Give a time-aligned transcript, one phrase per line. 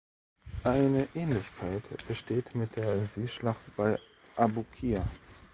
[0.63, 3.99] Eine Ähnlichkeit besteht mit der Seeschlacht bei
[4.35, 5.03] Abukir.